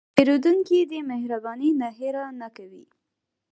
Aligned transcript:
پیرودونکی 0.15 0.79
د 0.91 0.93
مهربانۍ 1.11 1.71
نه 1.81 1.89
هېره 1.97 2.25
نه 2.39 2.47
کوي. 2.57 2.85